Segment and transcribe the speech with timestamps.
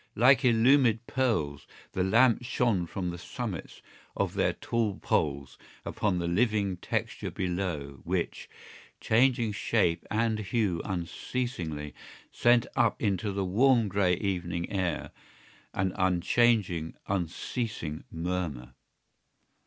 [0.15, 3.83] Like illumined pearls the lamps shone from the summits
[4.17, 8.49] of their tall poles upon the living texture below which,
[8.99, 11.93] changing shape and hue unceasingly,
[12.31, 15.11] sent up into the warm grey evening air
[15.71, 18.73] an unchanging unceasing murmur.